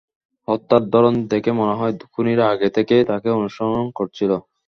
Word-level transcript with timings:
হত্যার 0.47 0.83
ধরন 0.93 1.13
দেখে 1.31 1.51
মনে 1.51 1.75
হয়, 1.75 1.93
খুনিরা 2.13 2.45
আগে 2.53 2.69
থেকেই 2.75 3.03
তাঁকে 3.09 3.29
অনুসরণ 3.37 3.85
করছিল। 3.95 4.31